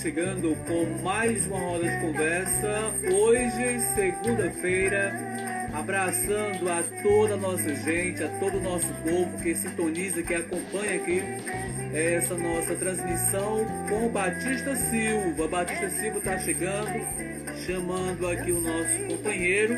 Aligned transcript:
chegando 0.00 0.56
com 0.66 1.02
mais 1.02 1.46
uma 1.46 1.58
roda 1.58 1.86
de 1.86 2.00
conversa. 2.00 2.90
Hoje, 3.12 3.80
segunda-feira, 3.94 5.12
abraçando 5.74 6.70
a 6.70 6.82
toda 7.02 7.34
a 7.34 7.36
nossa 7.36 7.74
gente, 7.74 8.24
a 8.24 8.28
todo 8.38 8.56
o 8.56 8.62
nosso 8.62 8.86
povo 9.04 9.36
que 9.42 9.54
sintoniza, 9.54 10.22
que 10.22 10.34
acompanha 10.34 10.96
aqui 10.96 11.22
essa 11.92 12.34
nossa 12.34 12.74
transmissão 12.76 13.66
com 13.90 14.06
o 14.06 14.08
Batista 14.08 14.74
Silva. 14.74 15.46
Batista 15.48 15.90
Silva 15.90 16.18
está 16.18 16.38
chegando, 16.38 17.56
chamando 17.66 18.26
aqui 18.26 18.52
o 18.52 18.60
nosso 18.60 19.04
companheiro. 19.06 19.74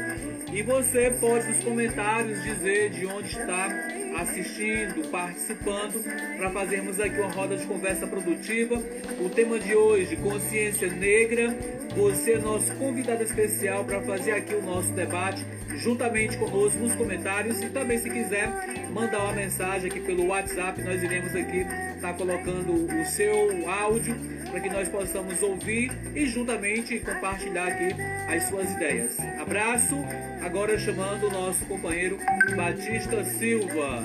E 0.52 0.63
você 0.63 1.11
pode 1.21 1.49
nos 1.49 1.65
comentários 1.65 2.41
dizer 2.45 2.91
de 2.91 3.07
onde 3.07 3.27
está 3.27 3.69
assistindo, 4.16 5.09
participando, 5.11 6.02
para 6.37 6.51
fazermos 6.51 7.01
aqui 7.01 7.21
uma 7.21 7.30
roda 7.30 7.57
de 7.57 7.66
conversa 7.66 8.07
produtiva. 8.07 8.77
O 9.21 9.29
tema 9.29 9.59
de 9.59 9.74
hoje, 9.74 10.16
consciência 10.16 10.88
negra. 10.88 11.57
Você 11.96 12.33
é 12.33 12.38
nosso 12.38 12.74
convidado 12.77 13.23
especial 13.23 13.85
para 13.85 14.01
fazer 14.02 14.33
aqui 14.33 14.55
o 14.55 14.63
nosso 14.63 14.90
debate 14.93 15.45
juntamente 15.77 16.37
conosco 16.37 16.79
nos 16.79 16.95
comentários 16.95 17.60
e 17.60 17.68
também 17.68 17.99
se 17.99 18.09
quiser 18.09 18.51
mandar 18.90 19.24
uma 19.24 19.33
mensagem 19.33 19.90
aqui 19.90 20.01
pelo 20.01 20.27
WhatsApp, 20.27 20.83
nós 20.83 21.02
iremos 21.02 21.35
aqui 21.35 21.59
estar 21.59 22.01
tá 22.01 22.13
colocando 22.13 22.73
o 22.73 23.05
seu 23.07 23.68
áudio 23.68 24.15
para 24.53 24.61
que 24.61 24.69
nós 24.69 24.87
possamos 24.87 25.43
ouvir 25.43 25.91
e 26.15 26.27
juntamente 26.27 26.99
compartilhar 27.01 27.69
aqui 27.69 27.89
as 28.29 28.45
suas 28.45 28.71
ideias. 28.71 29.19
Abraço, 29.41 29.97
agora 30.43 30.79
chamando 30.79 31.29
o 31.29 31.31
nosso 31.31 31.65
companheiro 31.65 32.19
Batista 32.55 33.25
Silva. 33.25 34.03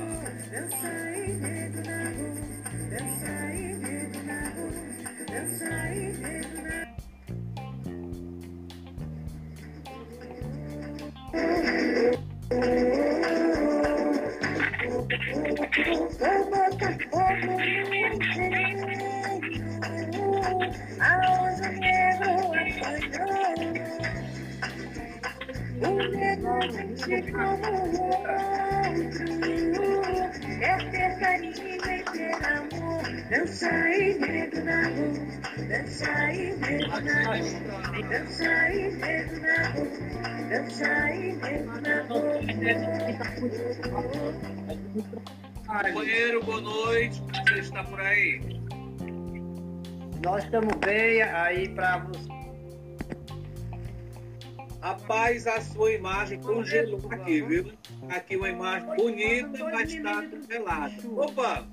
Dança 33.29 33.65
e 33.91 34.13
medo 34.19 34.63
na 34.63 34.87
rua. 34.87 35.13
Dança 35.67 36.11
e 36.31 36.55
medo 36.57 36.91
na 36.91 37.17
rua. 37.17 37.93
Dança 38.09 38.51
e 38.71 38.91
medo 38.97 39.39
na 39.41 39.67
rua. 39.69 39.87
Dança 40.49 41.11
e 41.13 41.33
medo 41.33 41.81
na 41.81 42.01
rua. 42.03 42.39
Companheiro, 45.65 46.43
boa 46.43 46.61
noite. 46.61 47.21
Você 47.47 47.59
está 47.59 47.83
por 47.83 47.99
aí? 47.99 48.66
Nós 50.23 50.43
estamos 50.43 50.73
bem 50.77 51.21
aí 51.21 51.69
para 51.69 51.99
você. 51.99 52.37
Rapaz, 54.81 55.45
a 55.47 55.61
sua 55.61 55.91
imagem 55.91 56.39
congelou 56.39 57.01
aqui, 57.11 57.41
viu? 57.41 57.71
Aqui 58.09 58.35
uma 58.35 58.49
imagem 58.49 58.95
bonita, 58.95 59.63
mas 59.65 59.93
está 59.93 60.23
congelada. 60.23 60.93
Opa! 61.15 61.67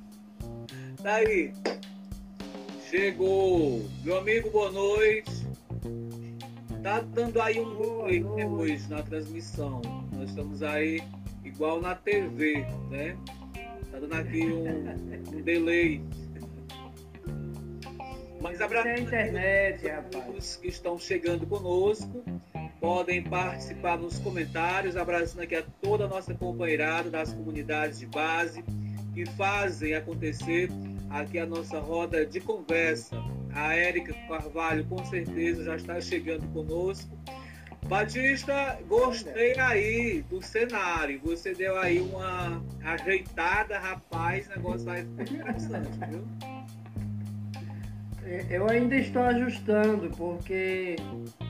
Tá 1.02 1.14
aí. 1.16 1.52
Chegou. 2.90 3.84
Meu 4.02 4.18
amigo, 4.18 4.50
boa 4.50 4.70
noite. 4.70 5.30
Tá 6.82 7.00
dando 7.00 7.40
aí 7.40 7.60
um 7.60 7.74
ruim 7.74 8.24
hoje 8.24 8.88
na 8.90 9.02
transmissão. 9.02 9.80
Nós 10.12 10.30
estamos 10.30 10.62
aí 10.62 11.02
igual 11.44 11.80
na 11.80 11.94
TV, 11.94 12.66
né? 12.90 13.16
Tá 13.90 14.00
dando 14.00 14.14
aqui 14.14 14.44
um, 14.44 15.38
um 15.38 15.42
delay. 15.42 16.02
Mas 18.44 18.60
abraço 18.60 18.88
a 18.88 18.98
internet, 18.98 19.86
todos 20.10 20.56
que 20.56 20.68
estão 20.68 20.98
chegando 20.98 21.46
conosco. 21.46 22.22
Podem 22.78 23.22
participar 23.22 23.96
nos 23.96 24.18
comentários, 24.18 24.98
abraçando 24.98 25.40
aqui 25.40 25.56
a 25.56 25.64
toda 25.80 26.04
a 26.04 26.08
nossa 26.08 26.34
companheirada 26.34 27.08
das 27.08 27.32
comunidades 27.32 28.00
de 28.00 28.06
base 28.06 28.62
que 29.14 29.24
fazem 29.30 29.94
acontecer 29.94 30.68
aqui 31.08 31.38
a 31.38 31.46
nossa 31.46 31.80
roda 31.80 32.26
de 32.26 32.38
conversa. 32.38 33.16
A 33.54 33.74
Érica 33.74 34.12
Carvalho 34.28 34.84
com 34.84 35.02
certeza 35.06 35.64
já 35.64 35.76
está 35.76 35.98
chegando 35.98 36.46
conosco. 36.52 37.18
Batista, 37.86 38.78
gostei 38.86 39.58
aí 39.58 40.22
do 40.28 40.42
cenário. 40.42 41.18
Você 41.24 41.54
deu 41.54 41.78
aí 41.78 41.98
uma 41.98 42.62
ajeitada, 42.84 43.78
rapaz, 43.78 44.46
o 44.48 44.50
negócio 44.50 44.84
vai 44.84 45.02
ficar 45.02 45.22
interessante, 45.32 45.98
viu? 46.10 46.53
Eu 48.48 48.68
ainda 48.70 48.96
estou 48.96 49.22
ajustando, 49.22 50.08
porque 50.16 50.96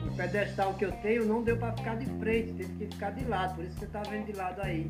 o 0.05 0.15
pedestal 0.15 0.73
que 0.73 0.85
eu 0.85 0.91
tenho 0.93 1.25
não 1.25 1.41
deu 1.41 1.57
para 1.57 1.71
ficar 1.73 1.95
de 1.95 2.05
frente, 2.19 2.53
teve 2.53 2.73
que 2.73 2.93
ficar 2.93 3.11
de 3.11 3.23
lado, 3.25 3.55
por 3.55 3.63
isso 3.63 3.73
que 3.73 3.79
você 3.79 3.85
está 3.85 4.01
vendo 4.03 4.25
de 4.25 4.33
lado 4.33 4.61
aí. 4.61 4.89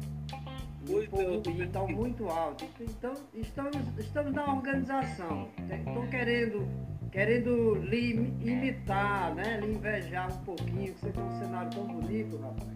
Muito, 0.89 1.49
e 1.49 1.61
está 1.63 1.81
muito 1.83 2.27
alto. 2.27 2.65
Então, 2.79 3.13
estamos, 3.33 3.77
estamos 3.97 4.33
na 4.33 4.53
organização. 4.53 5.47
Estão 5.57 6.07
querendo, 6.07 6.67
querendo 7.11 7.75
lhe 7.75 8.33
imitar, 8.41 9.33
né? 9.35 9.59
lhe 9.61 9.73
invejar 9.73 10.31
um 10.31 10.37
pouquinho, 10.43 10.93
que 10.93 10.99
você 10.99 11.09
tem 11.11 11.23
um 11.23 11.39
cenário 11.39 11.71
tão 11.71 11.87
bonito, 11.87 12.37
rapaz. 12.37 12.69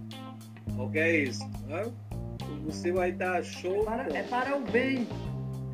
O 0.78 0.90
que 0.90 1.00
é 1.00 1.18
isso? 1.24 1.48
Né? 1.68 1.92
Você 2.66 2.92
vai 2.92 3.12
estar 3.12 3.44
show. 3.44 3.81
É 3.81 3.86
para, 3.86 4.18
é 4.18 4.24
para 4.24 4.58
o 4.58 4.62
bem. 4.62 5.08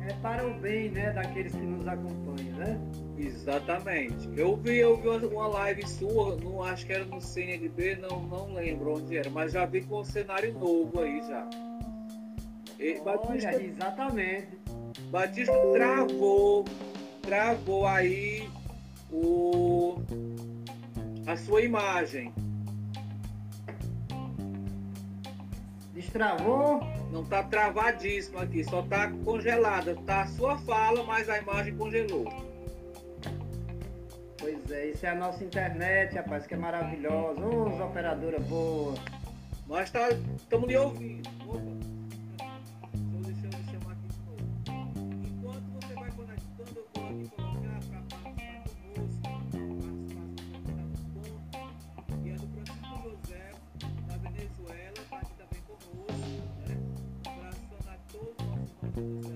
É 0.08 0.12
para 0.22 0.46
o 0.46 0.54
bem 0.54 0.88
né, 0.90 1.10
daqueles 1.10 1.52
que 1.52 1.58
nos 1.58 1.86
acompanham, 1.88 2.56
né? 2.58 2.80
Exatamente. 3.18 4.30
Eu 4.36 4.56
vi, 4.56 4.76
eu 4.76 4.96
vi 4.96 5.08
uma 5.26 5.48
live 5.48 5.84
sua, 5.84 6.36
no, 6.36 6.62
acho 6.62 6.86
que 6.86 6.92
era 6.92 7.04
no 7.04 7.20
CNB, 7.20 7.96
não, 7.96 8.22
não 8.22 8.54
lembro 8.54 8.98
onde 8.98 9.16
era, 9.16 9.28
mas 9.28 9.52
já 9.52 9.66
vi 9.66 9.82
com 9.82 10.00
um 10.00 10.04
cenário 10.04 10.52
novo 10.52 11.00
aí 11.00 11.20
já. 11.26 11.48
E, 12.78 13.00
Batista, 13.00 13.48
Olha, 13.48 13.64
exatamente. 13.64 14.48
Batista 15.10 15.52
travou, 15.72 16.64
travou 17.22 17.84
aí 17.84 18.48
o, 19.10 19.96
a 21.26 21.36
sua 21.36 21.62
imagem. 21.62 22.32
Destravou? 25.92 26.95
Não 27.16 27.24
tá 27.24 27.42
travadíssimo 27.42 28.38
aqui, 28.38 28.62
só 28.62 28.82
tá 28.82 29.10
congelada. 29.24 29.96
Tá 30.04 30.24
a 30.24 30.26
sua 30.26 30.58
fala, 30.58 31.02
mas 31.02 31.30
a 31.30 31.38
imagem 31.38 31.74
congelou. 31.74 32.30
Pois 34.38 34.70
é, 34.70 34.90
isso 34.90 35.06
é 35.06 35.08
a 35.08 35.14
nossa 35.14 35.42
internet, 35.42 36.14
rapaz, 36.14 36.46
que 36.46 36.52
é 36.52 36.58
maravilhosa. 36.58 37.40
Ô, 37.40 37.68
oh, 37.68 37.84
operadora 37.86 38.38
boa. 38.38 38.94
Nós 39.66 39.88
estamos 39.88 40.36
tá, 40.46 40.56
lhe 40.58 40.76
ouvindo. 40.76 41.35
Thank 58.96 59.26
you. 59.26 59.35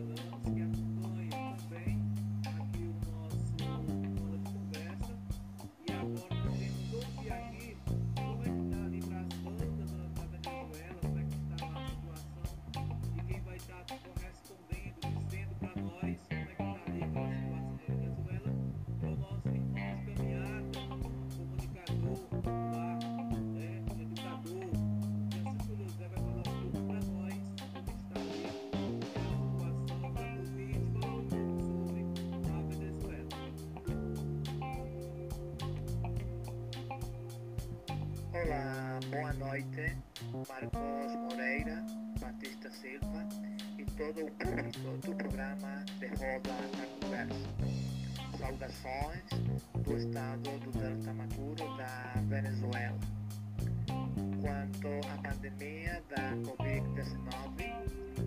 Opa. 38.41 39.01
boa 39.11 39.33
noite, 39.35 39.97
Marcos 40.33 41.15
Moreira, 41.29 41.85
Batista 42.21 42.71
Silva 42.71 43.29
e 43.77 43.85
todo 43.85 44.25
o 44.25 44.31
público 44.31 45.07
do 45.07 45.15
programa 45.15 45.85
de 45.99 46.07
Roda 46.07 46.51
a 46.51 47.05
Conversa. 47.05 47.35
saudações 48.39 49.25
do 49.85 49.97
estado 49.97 50.59
do 50.61 50.71
Delta 50.73 51.13
da 51.77 52.21
Venezuela. 52.29 52.99
Quanto 54.41 54.89
à 55.09 55.29
pandemia 55.29 56.03
da 56.09 56.33
Covid-19, 56.37 57.71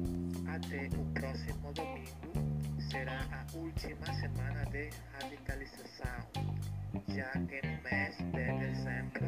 até 0.46 0.88
o 0.96 1.04
próximo 1.12 1.72
domingo, 1.74 2.80
será 2.90 3.20
a 3.30 3.56
última 3.56 4.06
semana 4.14 4.64
de 4.70 4.88
radicalização, 5.12 6.24
já 7.08 7.30
que 7.32 7.60
no 7.66 7.82
mês 7.82 8.16
de 8.16 8.32
dezembro 8.32 9.26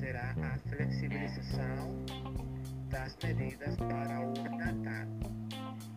será 0.00 0.34
a 0.42 0.58
flexibilização 0.68 1.94
das 2.88 3.16
medidas 3.22 3.76
para 3.76 4.20
o 4.20 4.32
Natal. 4.56 5.06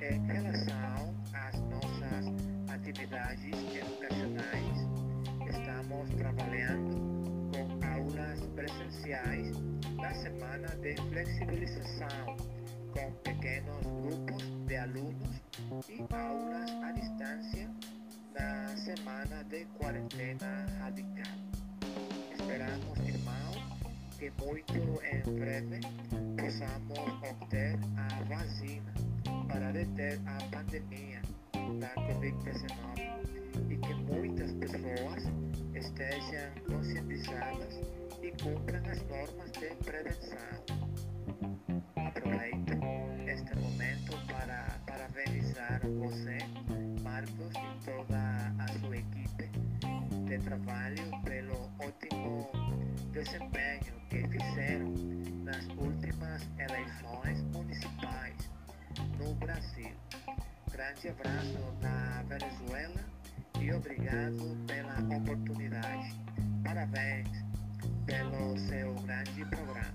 Em 0.02 0.24
relação 0.28 1.16
às 1.34 1.60
nossas 1.62 2.28
atividades 2.70 3.44
educacionais, 3.74 4.88
estamos 5.50 6.10
trabalhando 6.12 7.13
na 9.06 10.14
semana 10.14 10.68
de 10.78 10.96
flexibilização, 11.10 12.38
com 12.94 13.12
pequenos 13.24 13.82
grupos 14.02 14.44
de 14.66 14.78
alunos 14.78 15.42
e 15.90 16.16
aulas 16.16 16.72
à 16.82 16.92
distância 16.94 17.70
na 18.34 18.78
semana 18.78 19.44
de 19.44 19.66
quarentena 19.78 20.66
radical. 20.80 21.36
Esperamos, 22.34 22.98
irmãos, 23.00 23.58
que 24.18 24.32
muito 24.42 25.04
em 25.04 25.38
breve 25.38 25.82
possamos 26.40 26.98
obter 27.30 27.78
a 27.98 28.24
vacina 28.24 28.94
para 29.50 29.74
deter 29.74 30.18
a 30.26 30.38
pandemia 30.56 31.22
da 31.78 31.90
Covid-19 31.96 33.70
e 33.70 33.76
que 33.76 33.94
muitas 33.96 34.54
pessoas 34.54 35.24
estejam 35.76 36.54
conscientizadas 36.70 38.03
e 38.24 38.32
cumpram 38.42 38.82
as 38.90 39.02
normas 39.04 39.52
de 39.52 39.68
prevenção. 39.84 40.38
Aproveito 41.98 42.74
este 43.28 43.56
momento 43.58 44.18
para 44.28 44.80
parabenizar 44.88 45.82
você, 45.82 46.38
Marcos, 47.02 47.54
e 47.54 47.86
toda 47.86 48.54
a 48.60 48.80
sua 48.80 48.98
equipe 48.98 49.50
de 50.26 50.38
trabalho 50.40 51.04
pelo 51.26 51.70
ótimo 51.80 52.50
desempenho 53.12 53.94
que 54.10 54.26
fizeram 54.30 54.94
nas 55.44 55.68
últimas 55.78 56.48
eleições 56.58 57.42
municipais 57.54 58.50
no 59.20 59.36
Brasil. 59.36 59.92
Grande 60.72 61.10
abraço 61.10 61.60
na 61.82 62.24
Venezuela 62.24 63.04
e 63.60 63.74
obrigado 63.74 64.58
pela 64.66 65.18
oportunidade. 65.18 66.16
Parabéns 66.64 67.53
pelo 68.06 68.58
seu 68.58 68.94
grande 68.96 69.46
programa. 69.46 69.94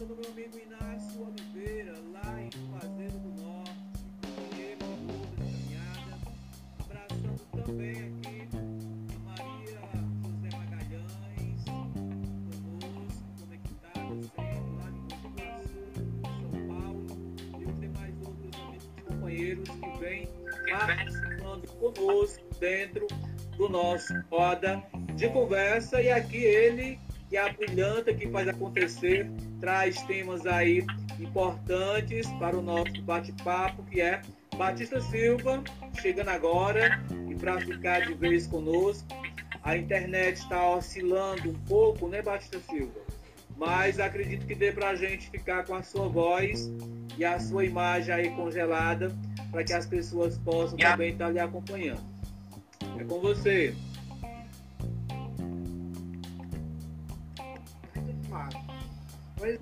Abraçando 0.00 0.16
meu 0.22 0.30
amigo 0.30 0.58
Inácio 0.58 1.26
Oliveira, 1.26 1.92
lá 2.10 2.40
em 2.40 2.48
Juazeiro 2.50 3.18
do 3.18 3.42
Norte, 3.42 3.70
companheiro 4.22 4.86
luta, 4.96 5.36
de 5.36 5.52
caminhada. 5.52 6.12
Abraçando 6.80 7.44
também 7.66 7.90
aqui 7.90 8.48
a 8.56 9.18
Maria 9.28 9.80
José 10.22 10.48
Magalhães, 10.56 11.64
conosco, 12.70 13.28
conectado 13.40 14.16
sempre 14.22 14.70
lá 14.78 14.88
Guaçu, 15.36 15.80
São 16.22 16.62
Paulo, 16.66 17.04
e 17.58 17.64
os 17.66 17.76
demais 17.80 18.14
outros 18.26 18.52
amigos 18.58 18.88
companheiros 19.06 19.68
que 19.68 19.90
vêm 19.98 20.28
participando 20.70 21.66
conosco 21.78 22.44
dentro 22.58 23.06
do 23.58 23.68
nosso 23.68 24.14
Roda 24.30 24.82
de 25.14 25.28
Conversa. 25.28 26.00
E 26.00 26.10
aqui 26.10 26.38
ele, 26.38 26.98
que 27.28 27.36
é 27.36 27.42
a 27.42 27.52
brilhanta, 27.52 28.14
que 28.14 28.26
faz 28.30 28.48
acontecer, 28.48 29.30
traz 29.60 30.02
temas 30.02 30.46
aí 30.46 30.84
importantes 31.18 32.26
para 32.38 32.56
o 32.56 32.62
nosso 32.62 33.00
bate-papo, 33.02 33.82
que 33.84 34.00
é 34.00 34.22
Batista 34.56 35.00
Silva, 35.00 35.62
chegando 36.00 36.28
agora 36.28 37.02
e 37.28 37.34
para 37.34 37.60
ficar 37.60 38.06
de 38.06 38.14
vez 38.14 38.46
conosco. 38.46 39.06
A 39.62 39.76
internet 39.76 40.36
está 40.36 40.68
oscilando 40.70 41.50
um 41.50 41.54
pouco, 41.66 42.08
né, 42.08 42.22
Batista 42.22 42.58
Silva? 42.60 43.00
Mas 43.56 44.00
acredito 44.00 44.46
que 44.46 44.54
dê 44.54 44.72
para 44.72 44.88
a 44.88 44.94
gente 44.94 45.28
ficar 45.30 45.64
com 45.64 45.74
a 45.74 45.82
sua 45.82 46.08
voz 46.08 46.70
e 47.18 47.24
a 47.24 47.38
sua 47.38 47.64
imagem 47.64 48.14
aí 48.14 48.30
congelada 48.30 49.14
para 49.50 49.62
que 49.62 49.72
as 49.74 49.86
pessoas 49.86 50.38
possam 50.38 50.78
também 50.78 51.12
estar 51.12 51.28
lhe 51.28 51.38
acompanhando. 51.38 52.02
É 52.98 53.04
com 53.04 53.20
você. 53.20 53.74
Pois 59.40 59.58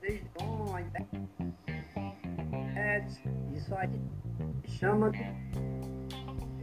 desde 0.00 0.26
a 0.74 0.80
internet, 2.40 3.22
isso 3.54 3.74
aí. 3.74 4.00
Chama. 4.68 5.10
De. 5.10 5.18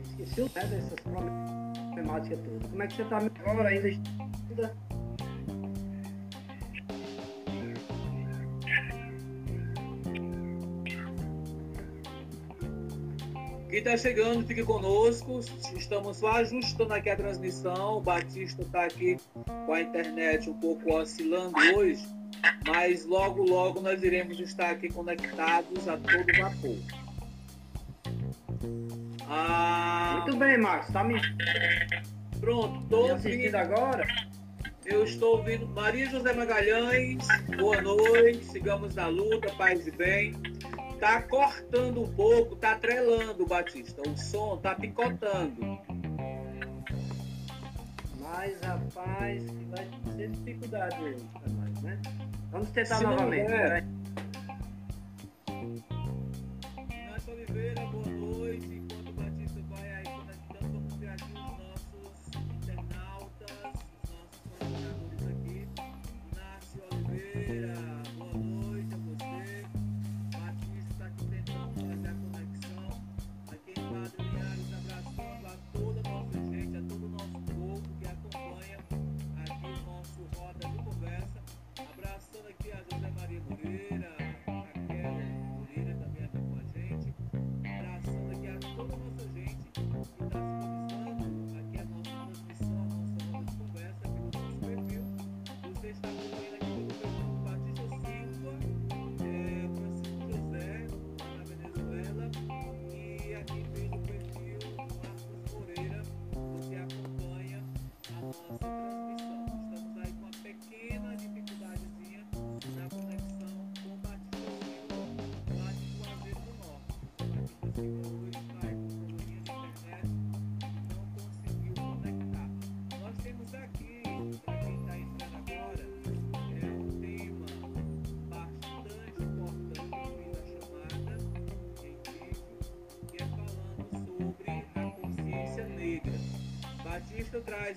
Esqueci 0.01 0.41
né, 0.41 0.65
dessas 0.65 0.99
problemáticas 0.99 2.39
todas. 2.39 2.69
Como 2.69 2.83
é 2.83 2.87
que 2.87 2.95
você 2.95 3.01
está 3.03 3.17
agora 3.17 3.69
ainda 3.69 4.75
Quem 13.71 13.79
está 13.79 13.95
chegando, 13.95 14.45
fique 14.45 14.65
conosco. 14.65 15.39
Estamos 15.77 16.17
só 16.17 16.33
ajustando 16.33 16.93
aqui 16.93 17.09
a 17.09 17.15
transmissão. 17.15 17.99
O 17.99 18.01
Batista 18.01 18.63
está 18.63 18.83
aqui 18.83 19.17
com 19.65 19.71
a 19.71 19.79
internet 19.79 20.49
um 20.49 20.59
pouco 20.59 20.93
oscilando 20.93 21.55
hoje, 21.73 22.05
mas 22.67 23.05
logo, 23.05 23.43
logo 23.43 23.79
nós 23.79 24.03
iremos 24.03 24.37
estar 24.41 24.71
aqui 24.71 24.89
conectados 24.89 25.87
a 25.87 25.95
todo 25.95 26.37
vapor. 26.37 26.77
Ah, 29.29 30.23
Muito 30.25 30.37
bem, 30.37 30.57
Marcos. 30.57 30.91
Tá 30.91 31.05
me 31.05 31.15
pronto, 32.41 33.05
assistindo 33.05 33.37
ouvindo, 33.37 33.55
agora? 33.55 34.05
eu 34.85 35.05
estou 35.05 35.37
ouvindo 35.37 35.65
Maria 35.67 36.09
José 36.09 36.33
Magalhães. 36.33 37.25
Boa 37.57 37.81
noite, 37.81 38.43
sigamos 38.43 38.93
na 38.95 39.07
luta, 39.07 39.49
paz 39.53 39.87
e 39.87 39.91
bem. 39.91 40.33
Tá 41.01 41.20
cortando 41.24 42.03
um 42.03 42.13
pouco, 42.13 42.55
tá 42.55 42.74
atrelando, 42.74 43.43
Batista. 43.48 44.08
O 44.08 44.15
som 44.15 44.58
tá 44.58 44.75
picotando. 44.75 45.79
Mas, 48.20 48.62
rapaz, 48.62 49.43
vai 49.72 49.89
ser 50.15 50.29
dificuldade 50.29 50.96
pra 50.96 51.53
nós, 51.53 51.81
né? 51.81 52.00
Vamos 52.51 52.70
tentar 52.70 52.98
Se 52.98 53.03
novamente. 53.03 54.00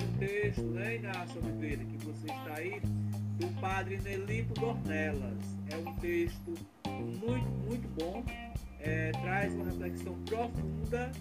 Um 0.02 0.18
texto, 0.18 0.62
né, 0.62 0.96
Inácio 0.96 1.42
Oliveira, 1.42 1.84
que 1.84 1.96
você 2.04 2.26
está 2.26 2.54
aí, 2.56 2.80
do 3.38 3.60
padre 3.60 3.98
Nelipo 4.00 4.54
Dornelas. 4.54 5.38
É 5.70 5.76
um 5.76 5.94
texto 5.96 6.54
muito, 6.86 7.48
muito 7.66 7.88
bom, 7.98 8.24
é, 8.80 9.10
traz 9.12 9.52
uma 9.54 9.64
reflexão 9.64 10.14
profunda 10.24 11.12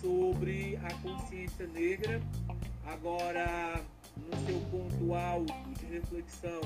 sobre 0.00 0.78
a 0.82 0.94
consciência 0.94 1.66
negra. 1.68 2.20
Agora, 2.86 3.80
no 4.16 4.46
seu 4.46 4.60
ponto 4.70 5.14
alto 5.14 5.52
de 5.78 5.86
reflexão, 5.86 6.60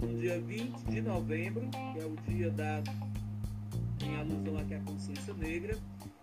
no 0.00 0.18
dia 0.18 0.40
20 0.40 0.78
de 0.84 1.00
novembro, 1.00 1.68
que 1.92 2.00
é 2.00 2.04
o 2.04 2.16
dia 2.28 2.50
da 2.50 2.82
em 4.02 4.16
alusão 4.16 4.58
aqui 4.58 4.74
à 4.74 4.80
consciência 4.80 5.34
negra, 5.34 5.76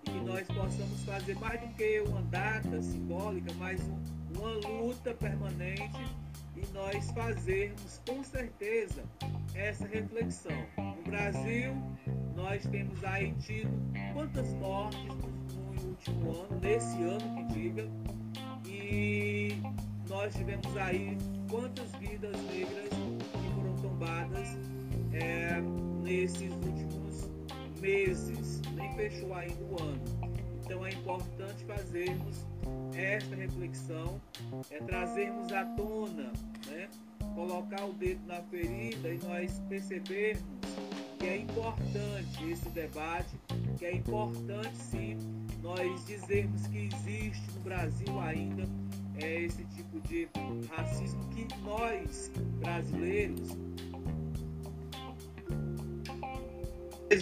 e 0.03 0.09
que 0.09 0.19
nós 0.25 0.47
possamos 0.47 1.03
fazer 1.03 1.35
mais 1.35 1.61
do 1.61 1.67
que 1.75 2.01
uma 2.01 2.21
data 2.23 2.81
simbólica, 2.81 3.53
mas 3.59 3.79
um, 3.81 4.16
uma 4.37 4.51
luta 4.51 5.13
permanente 5.13 6.05
e 6.55 6.73
nós 6.73 7.11
fazermos 7.11 8.01
com 8.07 8.23
certeza 8.23 9.03
essa 9.53 9.85
reflexão. 9.87 10.51
No 10.77 11.03
Brasil, 11.03 11.73
nós 12.35 12.63
temos 12.67 13.03
aí 13.03 13.33
tido 13.39 13.69
quantas 14.13 14.53
mortes 14.55 14.99
no 15.03 15.89
último 15.89 16.31
ano, 16.31 16.59
nesse 16.61 17.01
ano 17.03 17.35
que 17.35 17.53
diga, 17.53 17.89
e 18.65 19.61
nós 20.07 20.33
tivemos 20.35 20.77
aí 20.77 21.17
quantas 21.49 21.91
vidas 21.95 22.35
negras 22.43 22.89
que 22.89 23.55
foram 23.55 23.75
tombadas 23.81 24.47
é, 25.13 25.59
nesses 26.03 26.51
últimos 26.53 27.29
meses, 27.79 28.61
nem 28.75 28.93
fechou 28.95 29.33
ainda 29.33 29.63
o 29.63 29.81
ano. 29.81 30.16
Então 30.67 30.85
é 30.85 30.89
importante 30.89 31.63
fazermos 31.63 32.45
esta 32.93 33.33
reflexão, 33.37 34.19
é 34.69 34.79
trazermos 34.79 35.49
à 35.53 35.63
tona, 35.63 36.33
né? 36.65 36.89
colocar 37.33 37.85
o 37.85 37.93
dedo 37.93 38.19
na 38.27 38.41
ferida 38.41 39.07
e 39.07 39.17
nós 39.19 39.61
percebermos 39.69 40.43
que 41.19 41.25
é 41.25 41.37
importante 41.37 42.51
esse 42.51 42.67
debate, 42.69 43.33
que 43.77 43.85
é 43.85 43.95
importante 43.95 44.75
sim 44.75 45.17
nós 45.63 46.05
dizermos 46.05 46.67
que 46.67 46.89
existe 46.93 47.49
no 47.55 47.61
Brasil 47.61 48.19
ainda 48.19 48.63
é, 49.21 49.43
esse 49.43 49.63
tipo 49.63 50.01
de 50.01 50.27
racismo 50.69 51.25
que 51.29 51.47
nós, 51.63 52.29
brasileiros, 52.59 53.55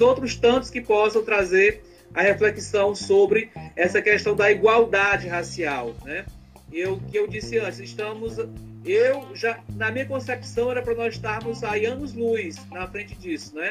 outros 0.02 0.36
tantos 0.36 0.72
que 0.72 0.82
possam 0.82 1.24
trazer 1.24 1.84
a 2.16 2.22
reflexão 2.22 2.96
sobre 2.96 3.52
essa 3.76 4.02
questão 4.02 4.36
da 4.36 4.50
igualdade 4.50 5.28
racial, 5.28 5.94
né? 6.04 6.26
Eu 6.72 6.98
que 7.12 7.18
eu 7.18 7.28
disse 7.28 7.60
antes, 7.60 7.80
estamos 7.80 8.38
eu 8.86 9.36
já 9.36 9.60
na 9.76 9.92
minha 9.92 10.06
concepção 10.06 10.70
era 10.72 10.82
para 10.82 10.94
nós 10.94 11.16
estarmos 11.16 11.64
aí 11.64 11.86
anos 11.86 12.14
luz 12.14 12.56
na 12.72 12.88
frente 12.88 13.16
disso, 13.16 13.56
né? 13.56 13.70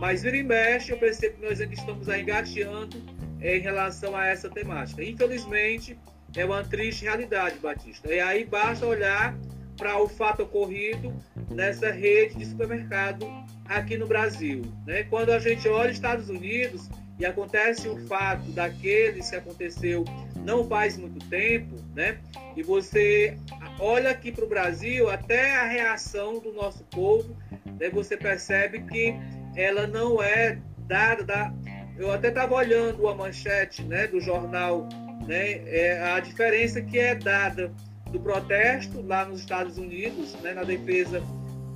Mas 0.00 0.22
vira 0.22 0.36
e 0.36 0.42
mexe, 0.42 0.90
eu 0.90 0.98
percebo 0.98 1.36
que 1.36 1.46
nós 1.46 1.60
ainda 1.60 1.74
estamos 1.74 2.08
aí 2.08 2.22
engateando 2.22 2.96
em 3.40 3.60
relação 3.60 4.16
a 4.16 4.26
essa 4.26 4.48
temática. 4.48 5.04
Infelizmente, 5.04 5.98
é 6.34 6.44
uma 6.44 6.64
triste 6.64 7.04
realidade, 7.04 7.58
Batista. 7.58 8.12
E 8.12 8.18
aí 8.18 8.44
basta 8.44 8.86
olhar 8.86 9.36
para 9.76 10.00
o 10.00 10.08
fato 10.08 10.42
ocorrido 10.42 11.14
nessa 11.50 11.90
rede 11.90 12.36
de 12.36 12.46
supermercado 12.46 13.26
aqui 13.66 13.98
no 13.98 14.06
Brasil. 14.06 14.62
Né? 14.86 15.04
Quando 15.04 15.30
a 15.30 15.38
gente 15.38 15.68
olha 15.68 15.90
Estados 15.90 16.30
Unidos 16.30 16.88
e 17.18 17.24
acontece 17.24 17.88
o 17.88 17.96
fato 18.06 18.50
daqueles 18.50 19.30
que 19.30 19.36
aconteceu 19.36 20.04
não 20.44 20.66
faz 20.66 20.96
muito 20.96 21.24
tempo, 21.28 21.76
né? 21.94 22.18
E 22.56 22.62
você 22.62 23.36
olha 23.78 24.10
aqui 24.10 24.30
para 24.30 24.44
o 24.44 24.48
Brasil, 24.48 25.08
até 25.08 25.56
a 25.56 25.64
reação 25.64 26.38
do 26.38 26.52
nosso 26.52 26.84
povo, 26.84 27.36
né? 27.78 27.88
você 27.88 28.16
percebe 28.16 28.80
que 28.82 29.14
ela 29.56 29.86
não 29.86 30.22
é 30.22 30.58
dada. 30.86 31.24
Da... 31.24 31.54
Eu 31.96 32.12
até 32.12 32.28
estava 32.28 32.54
olhando 32.54 33.08
a 33.08 33.14
manchete 33.14 33.84
né, 33.84 34.06
do 34.06 34.20
jornal, 34.20 34.88
né, 35.26 35.62
é 35.66 36.02
a 36.02 36.20
diferença 36.20 36.82
que 36.82 36.98
é 36.98 37.14
dada 37.14 37.72
do 38.10 38.18
protesto 38.20 39.00
lá 39.00 39.24
nos 39.24 39.40
Estados 39.40 39.78
Unidos, 39.78 40.34
né, 40.42 40.52
na 40.52 40.64
defesa 40.64 41.22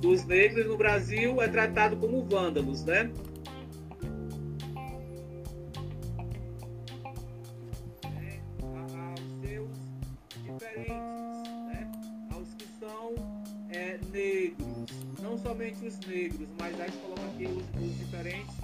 dos 0.01 0.25
negros, 0.25 0.65
no 0.65 0.77
Brasil 0.77 1.41
é 1.41 1.47
tratado 1.47 1.97
como 1.97 2.23
vândalos, 2.23 2.85
né? 2.85 3.09
Somente 15.41 15.85
os 15.85 15.99
negros, 15.99 16.47
mas 16.57 16.79
a 16.79 16.85
gente 16.85 16.97
coloca 16.97 17.21
aqui 17.21 17.45
os, 17.45 17.83
os 17.83 17.97
diferentes 17.97 18.55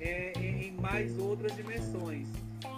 é, 0.00 0.32
em, 0.36 0.72
mais 0.80 1.18
outras 1.18 1.54
dimensões. 1.56 2.26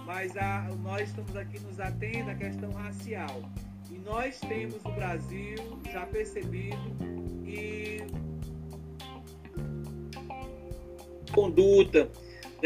Mas 0.07 0.37
a, 0.37 0.69
nós 0.83 1.09
estamos 1.09 1.37
aqui 1.37 1.59
nos 1.61 1.81
atendo 1.81 2.31
à 2.31 2.35
questão 2.35 2.71
racial. 2.73 3.43
E 3.91 3.99
nós 3.99 4.39
temos 4.41 4.83
no 4.83 4.93
Brasil 4.93 5.57
já 5.93 6.07
percebido 6.07 6.79
e 7.45 8.05
conduta, 11.33 12.11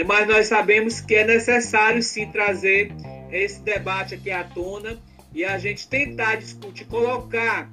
mas 0.06 0.26
nós 0.26 0.46
sabemos 0.46 1.00
que 1.00 1.14
é 1.14 1.24
necessário 1.24 2.02
sim 2.02 2.30
trazer 2.30 2.92
esse 3.30 3.60
debate 3.60 4.14
aqui 4.14 4.30
à 4.30 4.44
tona 4.44 4.98
e 5.32 5.44
a 5.44 5.58
gente 5.58 5.88
tentar 5.88 6.36
discutir, 6.36 6.86
colocar 6.86 7.70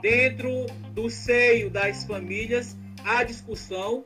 dentro 0.00 0.66
do 0.92 1.08
seio 1.10 1.70
das 1.70 2.04
famílias 2.04 2.76
a 3.04 3.24
discussão 3.24 4.04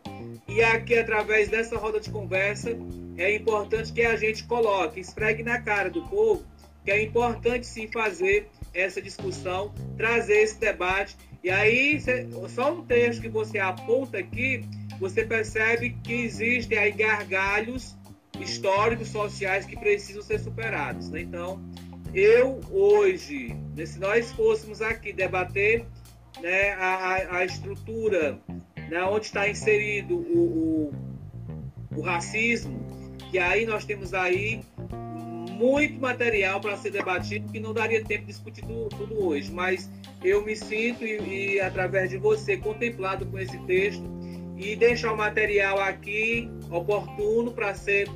e 0.48 0.62
aqui 0.62 0.96
através 0.96 1.48
dessa 1.48 1.76
roda 1.76 2.00
de 2.00 2.10
conversa 2.10 2.70
é 3.18 3.34
importante 3.34 3.92
que 3.92 4.02
a 4.02 4.16
gente 4.16 4.44
coloque, 4.44 5.00
esfregue 5.00 5.42
na 5.42 5.60
cara 5.60 5.90
do 5.90 6.02
povo 6.02 6.44
que 6.84 6.90
é 6.90 7.02
importante 7.02 7.66
sim 7.66 7.88
fazer 7.88 8.48
essa 8.72 9.02
discussão, 9.02 9.74
trazer 9.96 10.42
esse 10.42 10.58
debate 10.58 11.16
e 11.42 11.50
aí 11.50 12.00
só 12.48 12.72
um 12.72 12.84
texto 12.84 13.20
que 13.20 13.28
você 13.28 13.58
aponta 13.58 14.18
aqui 14.18 14.64
você 14.98 15.24
percebe 15.24 15.90
que 16.02 16.12
existem 16.12 16.78
aí 16.78 16.92
gargalhos 16.92 17.94
históricos, 18.40 19.08
sociais 19.08 19.66
que 19.66 19.76
precisam 19.76 20.22
ser 20.22 20.38
superados. 20.40 21.10
Né? 21.10 21.20
Então, 21.20 21.62
eu 22.14 22.60
hoje, 22.70 23.54
né, 23.74 23.84
se 23.86 23.98
nós 23.98 24.32
fôssemos 24.32 24.80
aqui 24.80 25.12
debater 25.12 25.84
né, 26.40 26.72
a, 26.72 27.38
a 27.38 27.44
estrutura 27.44 28.38
né, 28.88 29.02
onde 29.04 29.26
está 29.26 29.48
inserido 29.48 30.16
o, 30.16 30.90
o, 31.92 31.98
o 31.98 32.00
racismo, 32.02 32.78
que 33.30 33.38
aí 33.38 33.66
nós 33.66 33.84
temos 33.84 34.14
aí 34.14 34.60
muito 35.56 35.98
material 35.98 36.60
para 36.60 36.76
ser 36.76 36.90
debatido 36.90 37.50
que 37.50 37.58
não 37.58 37.72
daria 37.72 38.04
tempo 38.04 38.26
de 38.26 38.32
discutir 38.32 38.62
tudo, 38.62 38.88
tudo 38.90 39.26
hoje, 39.26 39.50
mas 39.50 39.90
eu 40.22 40.44
me 40.44 40.54
sinto 40.54 41.04
e, 41.04 41.54
e, 41.54 41.60
através 41.60 42.10
de 42.10 42.18
você 42.18 42.58
contemplado 42.58 43.24
com 43.26 43.38
esse 43.38 43.56
texto 43.60 44.04
e 44.56 44.76
deixar 44.76 45.12
o 45.12 45.16
material 45.16 45.80
aqui 45.80 46.50
oportuno 46.70 47.52
para 47.52 47.74
ser 47.74 48.08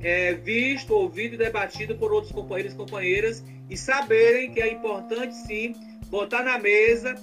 é, 0.00 0.34
visto, 0.34 0.94
ouvido 0.94 1.34
e 1.34 1.38
debatido 1.38 1.96
por 1.96 2.12
outros 2.12 2.32
companheiros 2.32 2.72
e 2.72 2.76
companheiras 2.76 3.44
e 3.68 3.76
saberem 3.76 4.50
que 4.50 4.60
é 4.60 4.72
importante 4.72 5.34
sim 5.34 5.74
botar 6.08 6.42
na 6.42 6.58
mesa 6.58 7.14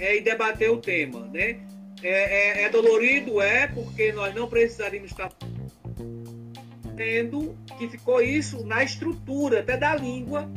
é, 0.00 0.16
e 0.16 0.20
debater 0.20 0.70
o 0.70 0.78
tema, 0.78 1.28
né? 1.28 1.60
É, 2.02 2.62
é, 2.62 2.62
é 2.62 2.68
dolorido, 2.70 3.40
é, 3.40 3.66
porque 3.66 4.10
nós 4.12 4.34
não 4.34 4.48
precisaríamos 4.48 5.10
estar 5.10 5.30
tendo 6.96 7.56
que 7.78 7.88
ficou 7.88 8.20
isso 8.20 8.64
na 8.64 8.82
estrutura 8.82 9.60
até 9.60 9.76
da 9.76 9.94
língua, 9.94 10.50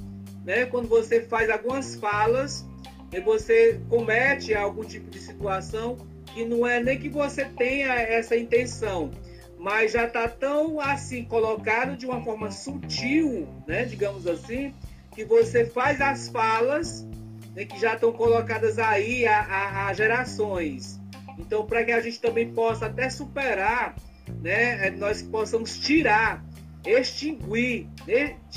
né? 0.46 0.66
Quando 0.66 0.88
você 0.88 1.22
faz 1.22 1.50
algumas 1.50 1.96
falas, 1.96 2.66
e 3.14 3.20
você 3.20 3.80
comete 3.90 4.56
algum 4.56 4.84
tipo 4.84 5.10
de 5.10 5.20
situação 5.20 5.98
que 6.34 6.44
não 6.44 6.66
é 6.66 6.82
nem 6.82 7.00
que 7.00 7.10
você 7.10 7.46
tenha 7.46 7.94
essa 7.94 8.36
intenção, 8.36 9.12
mas 9.60 9.92
já 9.92 10.06
está 10.06 10.28
tão 10.28 10.80
assim 10.80 11.24
colocado 11.24 11.96
de 11.96 12.08
uma 12.08 12.24
forma 12.24 12.50
sutil, 12.50 13.48
né, 13.68 13.86
digamos 13.86 14.26
assim, 14.26 14.74
que 15.14 15.24
você 15.24 15.64
faz 15.64 16.02
as 16.02 16.28
falas 16.30 17.08
né, 17.56 17.66
que 17.66 17.80
já 17.80 17.94
estão 17.94 18.12
colocadas 18.12 18.80
aí 18.80 19.26
há, 19.26 19.92
gerações. 19.94 21.00
Então, 21.38 21.66
para 21.66 21.84
que 21.84 21.92
a 21.92 22.02
gente 22.02 22.20
também 22.20 22.54
possa 22.54 22.86
até 22.86 23.10
superar, 23.10 23.96
né, 24.42 24.88
é, 24.88 24.92
nós 24.92 25.22
possamos 25.22 25.78
tirar, 25.80 26.44
extinguir, 26.86 27.88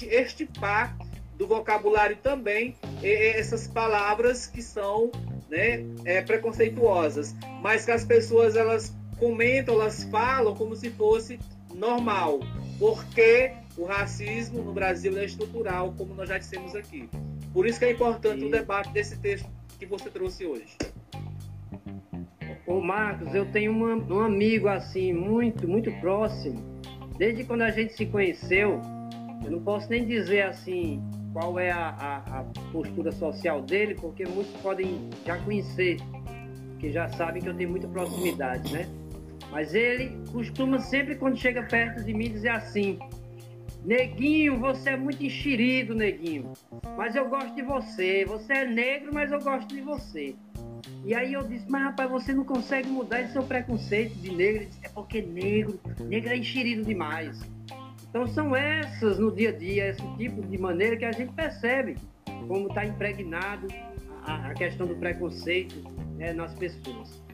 extirpar 0.03 0.97
do 1.37 1.47
vocabulário 1.47 2.17
também 2.17 2.77
essas 3.03 3.67
palavras 3.67 4.47
que 4.47 4.63
são 4.63 5.11
né, 5.51 5.85
é, 6.05 6.23
preconceituosas, 6.23 7.35
mas 7.61 7.85
que 7.85 7.91
as 7.91 8.05
pessoas 8.05 8.57
elas 8.57 8.95
comentam, 9.19 9.75
elas 9.75 10.05
falam 10.05 10.55
como 10.55 10.75
se 10.75 10.91
fosse 10.91 11.39
normal, 11.75 12.41
porque 12.79 13.53
o 13.77 13.85
racismo 13.85 14.63
no 14.63 14.73
Brasil 14.73 15.17
é 15.19 15.25
estrutural, 15.25 15.95
como 15.97 16.15
nós 16.15 16.29
já 16.29 16.39
dissemos 16.39 16.75
aqui. 16.75 17.09
Por 17.57 17.67
isso 17.67 17.79
que 17.79 17.87
é 17.87 17.93
importante 17.93 18.41
Sim. 18.41 18.49
o 18.49 18.51
debate 18.51 18.93
desse 18.93 19.19
texto 19.19 19.49
que 19.79 19.87
você 19.87 20.11
trouxe 20.11 20.45
hoje. 20.45 20.77
Ô 22.67 22.83
Marcos, 22.83 23.35
eu 23.35 23.51
tenho 23.51 23.73
uma- 23.73 23.95
um 24.15 24.21
amigo 24.21 24.69
assim, 24.69 25.11
muito, 25.15 25.67
muito 25.67 25.91
próximo. 25.93 26.63
Desde 27.17 27.45
quando 27.45 27.63
a 27.63 27.71
gente 27.71 27.95
se 27.95 28.05
conheceu, 28.05 28.79
eu 29.43 29.51
não 29.51 29.63
posso 29.63 29.89
nem 29.89 30.05
dizer 30.05 30.43
assim 30.43 31.03
qual 31.33 31.59
é 31.59 31.71
a, 31.71 31.89
a- 31.89 32.41
a 32.41 32.45
postura 32.73 33.11
social 33.11 33.63
dele, 33.63 33.95
porque 33.95 34.27
muitos 34.27 34.53
podem 34.61 35.09
já 35.25 35.39
conhecer, 35.39 35.97
que 36.79 36.93
já 36.93 37.09
sabem 37.09 37.41
que 37.41 37.49
eu 37.49 37.55
tenho 37.57 37.71
muita 37.71 37.89
proximidade, 37.89 38.71
né? 38.71 38.87
Mas 39.51 39.73
ele 39.75 40.15
costuma 40.31 40.79
sempre, 40.79 41.15
quando 41.15 41.39
chega 41.39 41.63
perto 41.63 42.05
de 42.05 42.13
mim, 42.13 42.31
dizer 42.31 42.51
assim: 42.51 42.99
Neguinho, 43.87 44.59
você 44.59 44.91
é 44.91 44.97
muito 44.97 45.25
enxerido, 45.25 45.95
neguinho. 45.95 46.53
Mas 46.97 47.15
eu 47.15 47.29
gosto 47.29 47.55
de 47.55 47.63
você. 47.63 48.25
Você 48.25 48.53
é 48.53 48.65
negro, 48.65 49.15
mas 49.15 49.31
eu 49.31 49.41
gosto 49.41 49.73
de 49.73 49.81
você. 49.81 50.35
E 51.05 51.15
aí 51.15 51.33
eu 51.33 51.45
disse, 51.45 51.71
mas 51.71 51.85
rapaz, 51.85 52.11
você 52.11 52.35
não 52.35 52.45
consegue 52.45 52.89
mudar 52.89 53.21
esse 53.21 53.33
seu 53.33 53.45
preconceito 53.45 54.13
de 54.17 54.35
negro. 54.35 54.63
Ele 54.63 54.67
disse, 54.67 54.81
é 54.87 54.89
porque 54.89 55.23
negro, 55.23 55.79
negro 56.01 56.33
é 56.33 56.37
enxerido 56.37 56.83
demais. 56.83 57.41
Então 58.11 58.27
são 58.27 58.57
essas 58.57 59.21
no 59.21 59.31
dia 59.31 59.51
a 59.51 59.53
dia, 59.53 59.91
esse 59.91 60.17
tipo 60.17 60.43
de 60.43 60.59
maneira 60.59 60.97
que 60.97 61.05
a 61.05 61.13
gente 61.13 61.33
percebe 61.33 61.97
como 62.49 62.67
está 62.67 62.85
impregnado 62.85 63.69
a, 64.25 64.49
a 64.49 64.55
questão 64.55 64.85
do 64.85 64.97
preconceito 64.97 65.77
né, 66.17 66.33
nas 66.33 66.53
pessoas. 66.55 67.25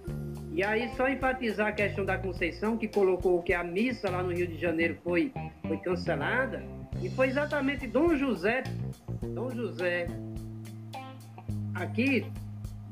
E 0.54 0.62
aí 0.62 0.90
só 0.96 1.08
enfatizar 1.08 1.68
a 1.68 1.72
questão 1.72 2.04
da 2.04 2.18
Conceição, 2.18 2.76
que 2.76 2.86
colocou 2.86 3.42
que 3.42 3.54
a 3.54 3.64
missa 3.64 4.10
lá 4.10 4.22
no 4.22 4.34
Rio 4.34 4.46
de 4.46 4.58
Janeiro 4.58 4.98
foi, 5.02 5.32
foi 5.66 5.78
cancelada, 5.78 6.62
e 7.02 7.08
foi 7.08 7.28
exatamente 7.28 7.86
Dom 7.86 8.14
José, 8.16 8.62
Dom 9.34 9.50
José 9.50 10.08
aqui, 11.74 12.26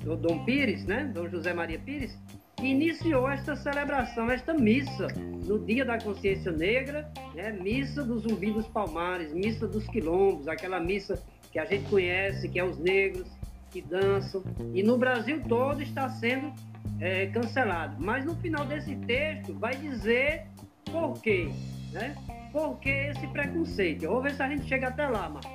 do 0.03 0.17
Dom 0.17 0.43
Pires, 0.47 0.87
né? 0.87 1.05
Dom 1.13 1.29
José 1.29 1.53
Maria 1.53 1.79
Pires, 1.79 2.19
que 2.57 2.67
iniciou 2.67 3.29
esta 3.29 3.55
celebração, 3.55 4.31
esta 4.31 4.55
missa, 4.55 5.09
no 5.45 5.59
Dia 5.59 5.85
da 5.85 5.99
Consciência 5.99 6.51
Negra, 6.51 7.13
né? 7.35 7.53
Missa 7.53 8.03
do 8.03 8.19
Zumbi 8.19 8.53
dos 8.53 8.67
Palmares, 8.69 9.35
missa 9.35 9.69
dos 9.69 9.87
quilombos, 9.89 10.49
aquela 10.49 10.81
missa 10.81 11.23
que 11.53 11.59
a 11.59 11.67
gente 11.67 11.91
conhece, 11.91 12.49
que 12.49 12.59
é 12.59 12.65
os 12.65 12.79
negros 12.79 13.29
que 13.71 13.83
dançam, 13.83 14.43
e 14.73 14.83
no 14.83 14.97
Brasil 14.97 15.43
todo 15.47 15.83
está 15.83 16.09
sendo 16.09 16.53
é, 17.01 17.27
cancelado. 17.27 17.97
Mas 17.99 18.25
no 18.25 18.35
final 18.37 18.65
desse 18.65 18.95
texto 18.97 19.55
vai 19.55 19.75
dizer 19.77 20.47
por 20.85 21.21
quê, 21.21 21.51
né? 21.93 22.15
Por 22.53 22.79
que 22.79 22.91
esse 22.91 23.27
preconceito? 23.29 24.07
Vou 24.07 24.21
ver 24.21 24.33
se 24.35 24.43
a 24.43 24.49
gente 24.49 24.67
chega 24.67 24.89
até 24.89 25.07
lá, 25.07 25.29
Marcos. 25.29 25.51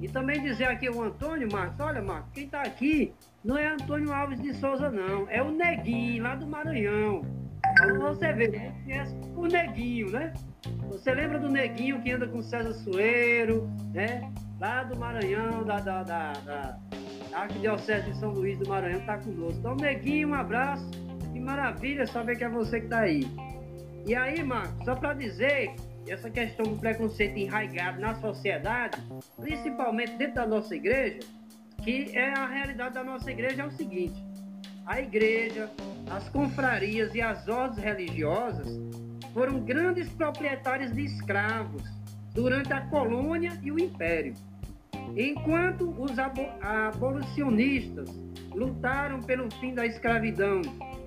E 0.00 0.08
também 0.08 0.42
dizer 0.42 0.66
aqui 0.66 0.88
o 0.88 1.02
Antônio, 1.02 1.48
Marcos, 1.50 1.80
olha, 1.80 2.00
Marcos, 2.00 2.30
quem 2.32 2.44
está 2.44 2.62
aqui 2.62 3.12
não 3.44 3.56
é 3.56 3.66
Antônio 3.66 4.12
Alves 4.12 4.40
de 4.40 4.52
Souza, 4.54 4.90
não. 4.90 5.28
É 5.28 5.42
o 5.42 5.50
Neguinho, 5.50 6.22
lá 6.22 6.34
do 6.34 6.46
Maranhão. 6.46 7.22
Você 8.00 8.32
vê, 8.32 8.72
conhece 8.84 9.16
o 9.34 9.46
Neguinho, 9.46 10.10
né? 10.10 10.32
Você 10.88 11.14
lembra 11.14 11.38
do 11.38 11.48
Neguinho 11.48 12.00
que 12.02 12.12
anda 12.12 12.26
com 12.26 12.42
César 12.42 12.72
Sueiro, 12.72 13.68
né? 13.92 14.30
Lá 14.60 14.82
do 14.82 14.98
Maranhão, 14.98 15.62
da, 15.64 15.78
da, 15.78 16.02
da, 16.02 16.32
da 16.32 16.78
Arquidiocese 17.32 18.10
de 18.10 18.18
São 18.18 18.30
Luís 18.32 18.58
do 18.58 18.68
Maranhão, 18.68 18.98
está 19.00 19.18
conosco. 19.18 19.58
Então, 19.58 19.76
Neguinho, 19.76 20.30
um 20.30 20.34
abraço. 20.34 20.90
Que 21.32 21.38
maravilha 21.38 22.06
saber 22.06 22.36
que 22.36 22.44
é 22.44 22.48
você 22.48 22.80
que 22.80 22.86
está 22.86 23.00
aí. 23.00 23.24
E 24.06 24.14
aí, 24.14 24.42
Marcos, 24.42 24.84
só 24.84 24.96
para 24.96 25.14
dizer 25.14 25.74
essa 26.08 26.28
questão 26.30 26.64
do 26.64 26.76
preconceito 26.76 27.36
enraizado 27.36 28.00
na 28.00 28.14
sociedade, 28.16 29.00
principalmente 29.36 30.16
dentro 30.16 30.36
da 30.36 30.46
nossa 30.46 30.74
igreja, 30.74 31.20
que 31.84 32.16
é 32.16 32.32
a 32.32 32.46
realidade 32.46 32.94
da 32.94 33.04
nossa 33.04 33.30
igreja 33.30 33.62
é 33.62 33.66
o 33.66 33.70
seguinte: 33.70 34.20
a 34.86 35.00
igreja, 35.00 35.70
as 36.10 36.28
confrarias 36.30 37.14
e 37.14 37.20
as 37.20 37.46
ordens 37.46 37.84
religiosas 37.84 38.66
foram 39.32 39.60
grandes 39.60 40.08
proprietários 40.08 40.92
de 40.92 41.04
escravos 41.04 41.97
durante 42.38 42.72
a 42.72 42.82
colônia 42.82 43.58
e 43.64 43.72
o 43.72 43.80
império. 43.80 44.32
Enquanto 45.16 45.90
os 46.00 46.16
abo- 46.20 46.48
abolicionistas 46.60 48.08
lutaram 48.54 49.20
pelo 49.20 49.50
fim 49.56 49.74
da 49.74 49.84
escravidão 49.84 50.62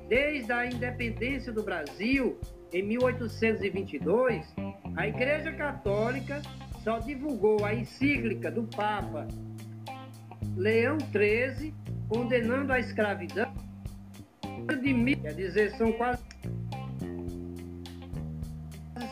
desde 0.10 0.52
a 0.52 0.65
independência 0.65 1.54
do 1.54 1.63
Brasil 1.63 2.38
em 2.74 2.84
1822, 2.84 4.46
a 4.98 5.08
Igreja 5.08 5.54
Católica 5.54 6.41
só 6.84 7.00
divulgou 7.00 7.63
a 7.63 7.74
encíclica 7.74 8.52
do 8.52 8.63
Papa 8.63 9.26
Leão 10.58 10.98
XIII 11.00 11.74
condenando 12.10 12.74
a 12.74 12.80
escravidão 12.82 13.54
de 14.82 14.94
mil, 14.94 15.17
quer 15.17 15.34
dizer, 15.34 15.72
são 15.78 15.94
quase 15.94 16.22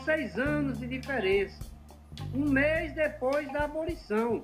seis 0.04 0.36
anos 0.38 0.78
de 0.78 0.86
diferença, 0.86 1.69
um 2.34 2.48
mês 2.48 2.92
depois 2.94 3.50
da 3.52 3.64
abolição. 3.64 4.42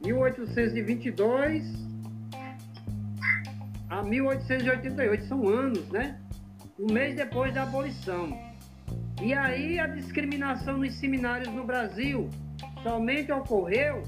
1822 0.00 1.88
a 3.90 4.02
1888, 4.02 5.24
são 5.24 5.48
anos, 5.48 5.88
né? 5.88 6.20
Um 6.78 6.92
mês 6.92 7.16
depois 7.16 7.52
da 7.54 7.62
abolição. 7.62 8.38
E 9.20 9.34
aí 9.34 9.80
a 9.80 9.86
discriminação 9.86 10.76
nos 10.76 10.94
seminários 10.94 11.52
no 11.52 11.64
Brasil 11.64 12.28
somente 12.82 13.32
ocorreu. 13.32 14.02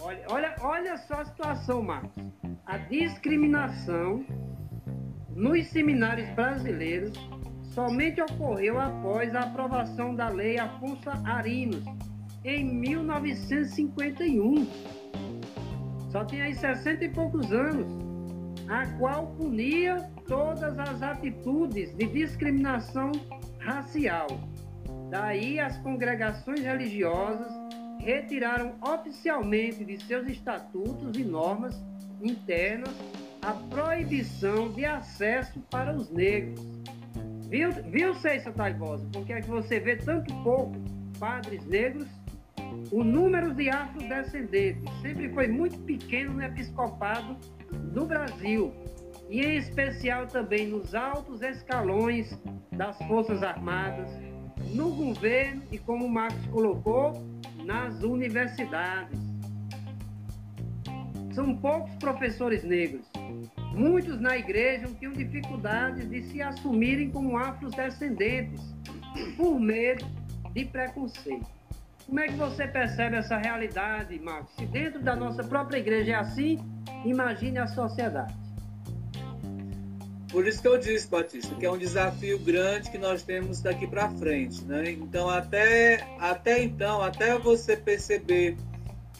Olha, 0.00 0.24
olha, 0.28 0.54
olha 0.60 0.96
só 0.96 1.20
a 1.20 1.24
situação, 1.24 1.82
Marcos. 1.82 2.24
A 2.66 2.78
discriminação 2.78 4.24
nos 5.30 5.68
seminários 5.68 6.28
brasileiros 6.30 7.12
somente 7.78 8.20
ocorreu 8.20 8.80
após 8.80 9.32
a 9.36 9.42
aprovação 9.42 10.12
da 10.12 10.28
Lei 10.28 10.58
Afonso 10.58 11.08
Arinos 11.24 11.84
em 12.44 12.64
1951. 12.64 14.66
Só 16.10 16.24
tinha 16.24 16.46
aí 16.46 16.56
60 16.56 17.04
e 17.04 17.08
poucos 17.10 17.52
anos, 17.52 17.86
a 18.68 18.84
qual 18.98 19.28
punia 19.28 20.10
todas 20.26 20.76
as 20.76 21.04
atitudes 21.04 21.94
de 21.94 22.06
discriminação 22.06 23.12
racial. 23.60 24.26
Daí 25.08 25.60
as 25.60 25.78
congregações 25.78 26.58
religiosas 26.58 27.52
retiraram 28.00 28.74
oficialmente 28.82 29.84
de 29.84 30.02
seus 30.02 30.26
estatutos 30.26 31.16
e 31.16 31.22
normas 31.22 31.80
internas 32.20 32.92
a 33.40 33.52
proibição 33.52 34.68
de 34.72 34.84
acesso 34.84 35.60
para 35.70 35.94
os 35.94 36.10
negros. 36.10 36.77
Viu, 37.48 37.72
viu 37.72 38.14
Ceissa 38.16 38.52
Taibosa? 38.52 39.06
Por 39.10 39.24
que 39.24 39.32
é 39.32 39.40
que 39.40 39.48
você 39.48 39.80
vê 39.80 39.96
tanto 39.96 40.34
pouco 40.42 40.76
padres 41.18 41.64
negros? 41.66 42.06
O 42.92 43.02
número 43.02 43.54
de 43.54 43.70
afrodescendentes 43.70 44.84
sempre 45.00 45.30
foi 45.30 45.48
muito 45.48 45.78
pequeno 45.80 46.34
no 46.34 46.42
episcopado 46.42 47.36
do 47.92 48.04
Brasil, 48.04 48.72
e 49.30 49.40
em 49.40 49.56
especial 49.56 50.26
também 50.26 50.68
nos 50.68 50.94
altos 50.94 51.40
escalões 51.40 52.38
das 52.72 52.98
Forças 53.06 53.42
Armadas, 53.42 54.10
no 54.74 54.90
governo 54.90 55.62
e, 55.72 55.78
como 55.78 56.04
o 56.04 56.10
Marcos 56.10 56.44
colocou, 56.48 57.12
nas 57.64 58.02
universidades. 58.02 59.18
São 61.32 61.56
poucos 61.56 61.94
professores 61.96 62.62
negros. 62.62 63.07
Muitos 63.78 64.20
na 64.20 64.36
igreja 64.36 64.88
tinham 64.98 65.12
dificuldades 65.12 66.10
de 66.10 66.20
se 66.24 66.42
assumirem 66.42 67.12
como 67.12 67.38
afrodescendentes 67.38 68.60
por 69.36 69.60
medo 69.60 70.04
de 70.52 70.64
preconceito. 70.64 71.46
Como 72.04 72.18
é 72.18 72.26
que 72.26 72.34
você 72.34 72.66
percebe 72.66 73.14
essa 73.14 73.36
realidade, 73.36 74.18
Marcos? 74.18 74.52
Se 74.56 74.66
dentro 74.66 75.00
da 75.00 75.14
nossa 75.14 75.44
própria 75.44 75.78
igreja 75.78 76.10
é 76.10 76.14
assim, 76.16 76.58
imagine 77.04 77.58
a 77.58 77.68
sociedade. 77.68 78.34
Por 80.28 80.44
isso 80.44 80.60
que 80.60 80.66
eu 80.66 80.76
disse, 80.76 81.08
Batista, 81.08 81.54
que 81.54 81.64
é 81.64 81.70
um 81.70 81.78
desafio 81.78 82.36
grande 82.40 82.90
que 82.90 82.98
nós 82.98 83.22
temos 83.22 83.60
daqui 83.62 83.86
para 83.86 84.10
frente, 84.10 84.64
né? 84.64 84.90
Então 84.90 85.30
até 85.30 86.04
até 86.18 86.64
então, 86.64 87.00
até 87.00 87.38
você 87.38 87.76
perceber 87.76 88.56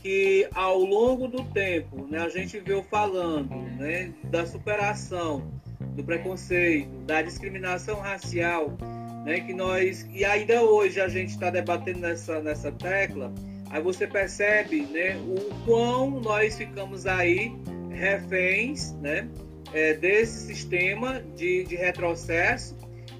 que 0.02 0.48
ao 0.54 0.78
longo 0.78 1.28
do 1.28 1.44
tempo, 1.44 2.06
né, 2.06 2.18
a 2.18 2.28
gente 2.28 2.58
veio 2.60 2.82
falando, 2.82 3.54
né, 3.76 4.12
da 4.24 4.46
superação 4.46 5.50
do 5.94 6.04
preconceito, 6.04 6.88
da 7.06 7.22
discriminação 7.22 8.00
racial, 8.00 8.76
né, 9.24 9.40
que 9.40 9.52
nós 9.52 10.08
e 10.12 10.24
ainda 10.24 10.62
hoje 10.62 11.00
a 11.00 11.08
gente 11.08 11.30
está 11.30 11.50
debatendo 11.50 12.00
nessa 12.00 12.40
nessa 12.40 12.72
tecla, 12.72 13.32
aí 13.70 13.82
você 13.82 14.06
percebe, 14.06 14.82
né, 14.82 15.16
o 15.16 15.64
quão 15.64 16.20
nós 16.20 16.56
ficamos 16.56 17.06
aí 17.06 17.52
reféns, 17.90 18.92
né? 19.00 19.28
é, 19.72 19.94
desse 19.94 20.46
sistema 20.46 21.20
de, 21.36 21.64
de 21.64 21.76
retrocesso 21.76 22.76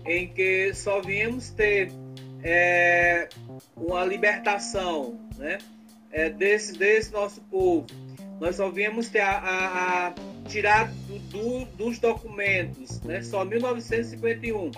em 0.07 0.29
que 0.29 0.73
só 0.75 1.01
viemos 1.01 1.51
ter 1.51 1.93
é, 2.43 3.29
uma 3.77 4.05
libertação 4.05 5.19
né, 5.37 5.59
é, 6.11 6.31
desse, 6.31 6.77
desse 6.79 7.13
nosso 7.13 7.41
povo. 7.43 7.87
Nós 8.41 8.57
só 8.57 8.71
viemos 8.71 9.09
ter 9.09 9.21
a, 9.21 9.31
a, 9.31 10.07
a 10.09 10.15
tirar 10.49 10.91
do, 11.07 11.19
do, 11.19 11.65
dos 11.77 11.99
documentos, 11.99 13.01
né? 13.03 13.23
só 13.23 13.45
1951. 13.45 14.71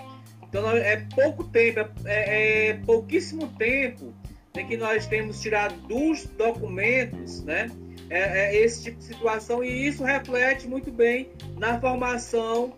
Então 0.47 0.69
é 0.71 0.97
pouco 1.15 1.45
tempo, 1.45 1.79
é, 1.79 1.87
é, 2.05 2.67
é 2.69 2.73
pouquíssimo 2.73 3.47
tempo 3.57 4.13
né, 4.55 4.63
que 4.63 4.75
nós 4.75 5.07
temos 5.07 5.39
tirado 5.41 5.75
dos 5.87 6.25
documentos, 6.25 7.43
né? 7.43 7.71
É, 8.09 8.19
é, 8.19 8.57
esse 8.57 8.83
tipo 8.83 8.97
de 8.97 9.05
situação 9.05 9.63
e 9.63 9.87
isso 9.87 10.03
reflete 10.03 10.67
muito 10.67 10.91
bem 10.91 11.29
na 11.57 11.79
formação 11.79 12.73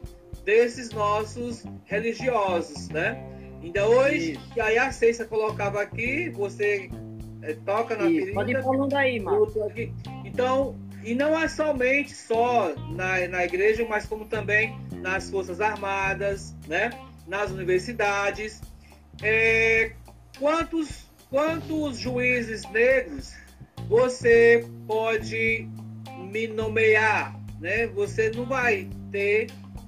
desses 0.45 0.91
nossos 0.91 1.63
religiosos, 1.85 2.89
né? 2.89 3.25
Ainda 3.63 3.87
hoje, 3.87 4.39
e 4.55 4.61
aí 4.61 4.77
a 4.77 4.91
Ceissa 4.91 5.25
colocava 5.25 5.81
aqui, 5.81 6.29
você 6.29 6.91
é, 7.43 7.53
toca 7.65 7.95
na 7.95 8.09
Isso, 8.09 8.33
Pode 8.33 8.51
ir 8.51 8.63
falando 8.63 8.93
aí, 8.95 9.19
mano. 9.19 9.47
Então, 10.23 10.75
e 11.03 11.13
não 11.13 11.37
é 11.37 11.47
somente 11.47 12.15
só 12.15 12.73
na, 12.95 13.27
na 13.27 13.45
igreja, 13.45 13.85
mas 13.87 14.05
como 14.05 14.25
também 14.25 14.75
nas 15.01 15.29
Forças 15.29 15.59
Armadas, 15.59 16.55
né? 16.67 16.89
nas 17.27 17.51
universidades. 17.51 18.61
É, 19.21 19.91
quantos, 20.39 21.05
quantos 21.29 21.97
juízes 21.97 22.63
negros 22.71 23.33
você 23.89 24.65
pode 24.87 25.67
me 26.31 26.47
nomear? 26.47 27.37
Né? 27.59 27.87
Você 27.87 28.31
não 28.33 28.45
vai 28.45 28.87
ter 29.11 29.47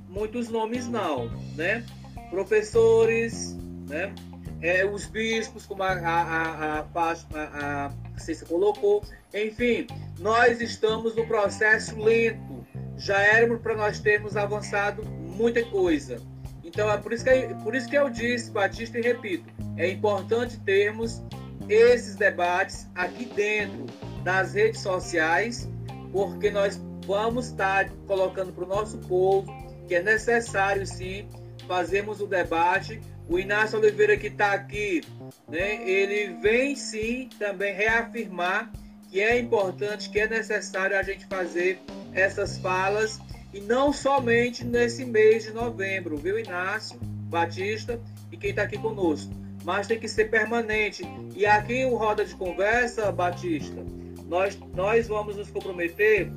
muitos 0.09 0.49
nomes, 0.49 0.89
não. 0.89 1.29
Né? 1.55 1.85
Professores, 2.29 3.55
né? 3.87 4.13
É, 4.61 4.85
os 4.85 5.05
bispos, 5.05 5.65
como 5.65 5.83
a, 5.83 5.91
a, 5.91 6.21
a, 6.21 6.79
a, 6.79 7.85
a 7.87 8.45
colocou. 8.47 9.03
Enfim, 9.33 9.87
nós 10.19 10.61
estamos 10.61 11.15
no 11.15 11.25
processo 11.27 11.97
lento. 11.99 12.65
Já 12.97 13.19
éramos 13.19 13.61
para 13.61 13.75
nós 13.75 13.99
termos 13.99 14.37
avançado 14.37 15.03
muita 15.03 15.63
coisa. 15.65 16.21
Então 16.63 16.89
é 16.89 16.97
por 16.97 17.13
isso, 17.13 17.23
que, 17.23 17.31
por 17.63 17.75
isso 17.75 17.89
que 17.89 17.97
eu 17.97 18.09
disse, 18.09 18.49
Batista, 18.51 18.97
e 18.97 19.01
repito, 19.01 19.45
é 19.77 19.89
importante 19.89 20.57
termos 20.61 21.21
esses 21.69 22.15
debates 22.15 22.87
aqui 22.95 23.25
dentro 23.25 23.85
das 24.23 24.53
redes 24.53 24.81
sociais, 24.81 25.69
porque 26.11 26.49
nós 26.49 26.81
vamos 27.05 27.47
estar 27.47 27.89
colocando 28.07 28.51
para 28.51 28.63
o 28.63 28.67
nosso 28.67 28.97
povo 28.99 29.45
que 29.87 29.95
é 29.95 30.01
necessário 30.01 30.85
sim 30.85 31.27
fazermos 31.67 32.21
o 32.21 32.27
debate. 32.27 33.01
O 33.27 33.39
Inácio 33.39 33.79
Oliveira 33.79 34.15
que 34.15 34.27
está 34.27 34.53
aqui, 34.53 35.01
né, 35.47 35.87
ele 35.89 36.35
vem 36.41 36.75
sim 36.75 37.29
também 37.39 37.73
reafirmar 37.73 38.71
que 39.09 39.21
é 39.21 39.39
importante, 39.39 40.09
que 40.09 40.19
é 40.19 40.27
necessário 40.27 40.97
a 40.97 41.01
gente 41.01 41.25
fazer 41.25 41.79
essas 42.13 42.57
falas 42.57 43.19
e 43.53 43.61
não 43.61 43.93
somente 43.93 44.65
nesse 44.65 45.05
mês 45.05 45.45
de 45.45 45.53
novembro, 45.53 46.17
viu, 46.17 46.37
Inácio 46.37 46.99
Batista 47.01 47.99
e 48.31 48.37
quem 48.37 48.49
está 48.49 48.63
aqui 48.63 48.77
conosco, 48.77 49.33
mas 49.63 49.87
tem 49.87 49.97
que 49.97 50.07
ser 50.07 50.25
permanente. 50.25 51.03
E 51.35 51.45
aqui 51.45 51.85
o 51.85 51.95
Roda 51.95 52.25
de 52.25 52.35
Conversa, 52.35 53.11
Batista, 53.11 53.81
nós, 54.27 54.59
nós 54.73 55.07
vamos 55.07 55.37
nos 55.37 55.49
comprometer 55.49 56.29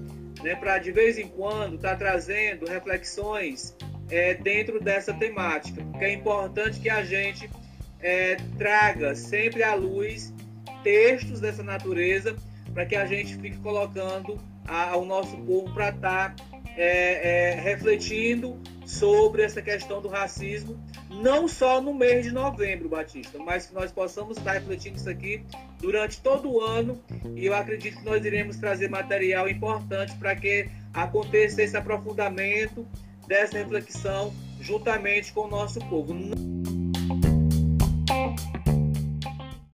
né, 0.43 0.55
para 0.55 0.79
de 0.79 0.93
vez 0.93 1.19
em 1.19 1.29
quando 1.29 1.75
estar 1.75 1.91
tá 1.91 1.97
trazendo 1.97 2.67
reflexões 2.67 3.77
é, 4.11 4.35
dentro 4.35 4.81
dessa 4.81 5.13
temática, 5.13 5.83
porque 5.91 6.05
é 6.05 6.13
importante 6.13 6.81
que 6.81 6.89
a 6.89 7.05
gente 7.05 7.49
é, 8.01 8.37
traga 8.57 9.15
sempre 9.15 9.63
à 9.63 9.75
luz 9.75 10.33
textos 10.83 11.41
dessa 11.41 11.63
natureza 11.63 12.37
para 12.73 12.87
que 12.87 12.97
a 12.97 13.07
gente 13.07 13.37
fique 13.37 13.59
colocando 13.59 14.39
ao 14.67 15.05
nosso 15.05 15.37
povo 15.39 15.73
para 15.73 15.89
estar 15.89 16.35
tá 16.35 16.45
é, 16.77 17.51
é, 17.51 17.55
refletindo 17.55 18.57
sobre 18.87 19.43
essa 19.43 19.61
questão 19.61 20.01
do 20.01 20.09
racismo, 20.09 20.79
não 21.11 21.49
só 21.49 21.81
no 21.81 21.93
mês 21.93 22.25
de 22.25 22.33
novembro, 22.33 22.89
Batista, 22.89 23.39
mas 23.39 23.67
que 23.67 23.75
nós 23.75 23.91
possamos 23.91 24.39
estar 24.39 24.53
refletindo 24.53 24.97
isso 24.97 25.11
aqui 25.11 25.45
durante 25.81 26.21
todo 26.21 26.51
o 26.51 26.61
ano. 26.61 27.03
E 27.35 27.45
eu 27.45 27.55
acredito 27.55 27.99
que 27.99 28.05
nós 28.05 28.25
iremos 28.25 28.57
trazer 28.57 28.89
material 28.89 29.49
importante 29.49 30.15
para 30.17 30.37
que 30.37 30.69
aconteça 30.95 31.63
esse 31.63 31.77
aprofundamento 31.77 32.87
dessa 33.29 33.59
reflexão 33.59 34.33
juntamente 34.61 35.33
com 35.33 35.43
o 35.43 35.49
nosso 35.49 35.79
povo. 35.81 36.15